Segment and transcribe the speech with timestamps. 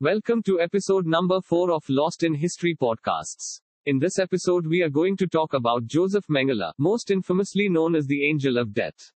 [0.00, 3.62] Welcome to episode number 4 of Lost in History podcasts.
[3.86, 8.06] In this episode, we are going to talk about Josef Mengele, most infamously known as
[8.06, 9.10] the Angel of Death.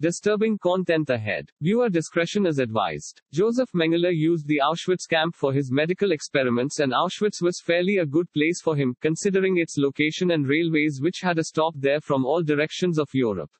[0.00, 1.50] Disturbing content ahead.
[1.60, 3.20] Viewer discretion is advised.
[3.30, 8.06] Josef Mengele used the Auschwitz camp for his medical experiments, and Auschwitz was fairly a
[8.06, 12.24] good place for him, considering its location and railways, which had a stop there from
[12.24, 13.50] all directions of Europe.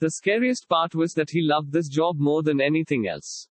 [0.00, 3.48] The scariest part was that he loved this job more than anything else.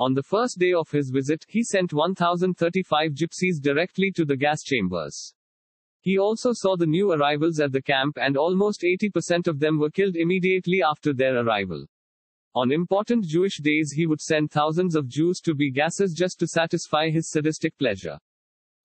[0.00, 4.62] On the first day of his visit, he sent 1,035 gypsies directly to the gas
[4.62, 5.34] chambers.
[6.00, 9.90] He also saw the new arrivals at the camp and almost 80% of them were
[9.90, 11.84] killed immediately after their arrival.
[12.54, 16.48] On important Jewish days he would send thousands of Jews to be gases just to
[16.48, 18.18] satisfy his sadistic pleasure.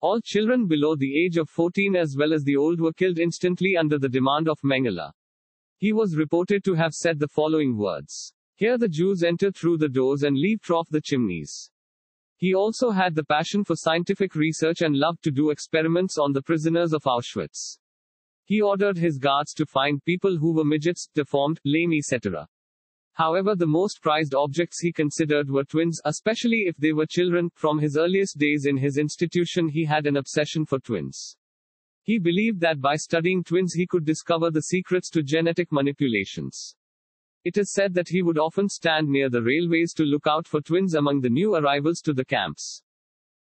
[0.01, 3.77] All children below the age of 14 as well as the old were killed instantly
[3.77, 5.13] under the demand of Mengele.
[5.77, 8.34] He was reported to have said the following words.
[8.57, 11.71] Here the Jews enter through the doors and leave off the chimneys.
[12.37, 16.43] He also had the passion for scientific research and loved to do experiments on the
[16.43, 17.79] prisoners of Auschwitz.
[18.45, 22.47] He ordered his guards to find people who were midgets, deformed, lame, etc.
[23.15, 27.51] However, the most prized objects he considered were twins, especially if they were children.
[27.55, 31.37] From his earliest days in his institution, he had an obsession for twins.
[32.03, 36.77] He believed that by studying twins, he could discover the secrets to genetic manipulations.
[37.45, 40.63] It is said that he would often stand near the railways to look out for
[40.63, 42.83] twins among the new arrivals to the camps.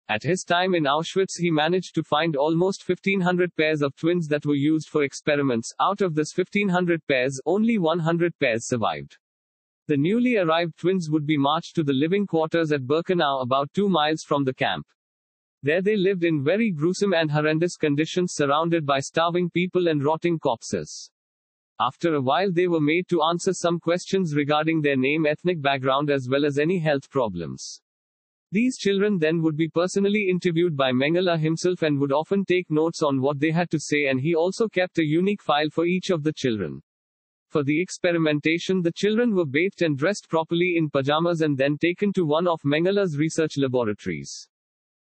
[0.09, 4.45] At his time in Auschwitz, he managed to find almost 1500 pairs of twins that
[4.45, 5.71] were used for experiments.
[5.79, 9.17] Out of this 1500 pairs, only 100 pairs survived.
[9.87, 13.87] The newly arrived twins would be marched to the living quarters at Birkenau, about two
[13.87, 14.87] miles from the camp.
[15.63, 20.39] There they lived in very gruesome and horrendous conditions, surrounded by starving people and rotting
[20.39, 21.11] corpses.
[21.83, 26.11] After a while, they were made to answer some questions regarding their name, ethnic background,
[26.11, 27.81] as well as any health problems.
[28.51, 33.01] These children then would be personally interviewed by Mengele himself and would often take notes
[33.01, 36.11] on what they had to say, and he also kept a unique file for each
[36.11, 36.83] of the children.
[37.49, 42.13] For the experimentation, the children were bathed and dressed properly in pajamas and then taken
[42.13, 44.47] to one of Mengele's research laboratories.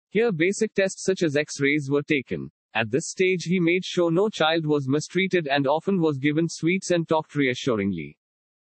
[0.09, 2.51] Here, basic tests such as X rays were taken.
[2.75, 6.91] At this stage he made sure no child was mistreated and often was given sweets
[6.91, 8.17] and talked reassuringly.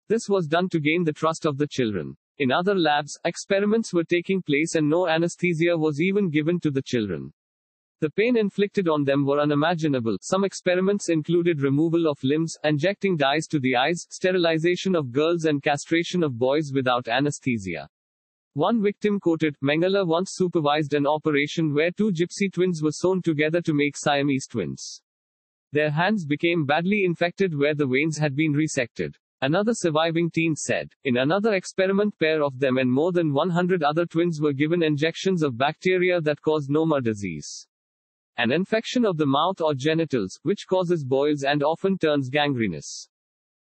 [0.08, 2.16] This was done to gain the trust of the children.
[2.38, 6.84] In other labs, experiments were taking place and no anesthesia was even given to the
[6.84, 7.34] children.
[8.00, 10.20] The pain inflicted on them were unimaginable.
[10.22, 15.64] Some experiments included removal of limbs, injecting dyes to the eyes, sterilization of girls, and
[15.64, 17.90] castration of boys without anesthesia.
[18.58, 23.62] One victim quoted, Mengele once supervised an operation where two gypsy twins were sewn together
[23.62, 25.04] to make Siamese twins.
[25.74, 29.14] Their hands became badly infected where the veins had been resected.
[29.44, 30.92] Another surviving teen said.
[31.04, 35.44] In another experiment, pair of them and more than 100 other twins were given injections
[35.44, 37.68] of bacteria that cause Noma disease.
[38.38, 43.08] An infection of the mouth or genitals, which causes boils and often turns gangrenous.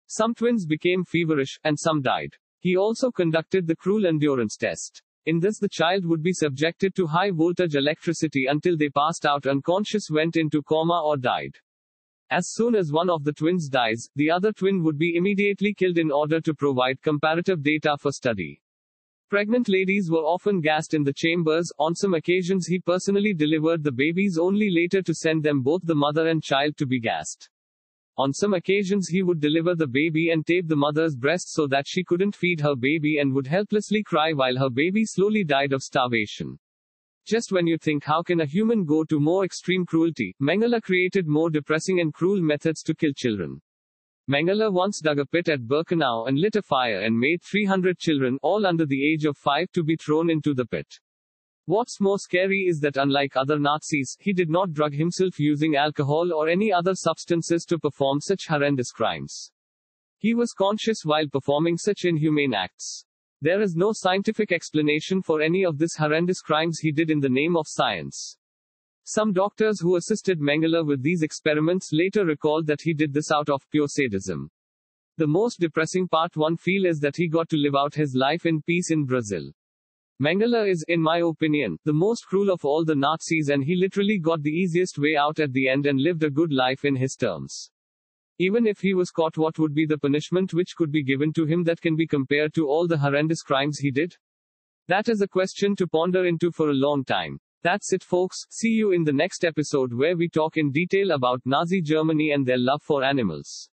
[0.06, 2.38] Some twins became feverish, and some died.
[2.60, 5.02] He also conducted the cruel endurance test.
[5.26, 9.46] In this, the child would be subjected to high voltage electricity until they passed out
[9.46, 11.54] unconscious, went into coma, or died.
[12.30, 15.98] As soon as one of the twins dies, the other twin would be immediately killed
[15.98, 18.60] in order to provide comparative data for study.
[19.30, 21.70] Pregnant ladies were often gassed in the chambers.
[21.78, 25.94] On some occasions, he personally delivered the babies only later to send them both the
[25.94, 27.50] mother and child to be gassed.
[28.18, 31.86] On some occasions he would deliver the baby and tape the mother's breast so that
[31.86, 35.84] she couldn't feed her baby and would helplessly cry while her baby slowly died of
[35.84, 36.58] starvation.
[37.28, 41.28] Just when you think how can a human go to more extreme cruelty, Mengele created
[41.28, 43.60] more depressing and cruel methods to kill children.
[44.28, 48.36] Mengele once dug a pit at Birkenau and lit a fire and made 300 children,
[48.42, 50.98] all under the age of 5, to be thrown into the pit.
[51.68, 56.32] What's more scary is that unlike other Nazis, he did not drug himself using alcohol
[56.32, 59.52] or any other substances to perform such horrendous crimes.
[60.16, 63.04] He was conscious while performing such inhumane acts.
[63.42, 67.28] There is no scientific explanation for any of this horrendous crimes he did in the
[67.28, 68.38] name of science.
[69.04, 73.50] Some doctors who assisted Mengele with these experiments later recalled that he did this out
[73.50, 74.50] of pure sadism.
[75.18, 78.46] The most depressing part one feel is that he got to live out his life
[78.46, 79.52] in peace in Brazil.
[80.20, 84.18] Mengele is, in my opinion, the most cruel of all the Nazis and he literally
[84.18, 87.14] got the easiest way out at the end and lived a good life in his
[87.14, 87.70] terms.
[88.40, 91.44] Even if he was caught, what would be the punishment which could be given to
[91.44, 94.16] him that can be compared to all the horrendous crimes he did?
[94.88, 97.38] That is a question to ponder into for a long time.
[97.62, 98.44] That's it, folks.
[98.50, 102.44] See you in the next episode where we talk in detail about Nazi Germany and
[102.44, 103.70] their love for animals.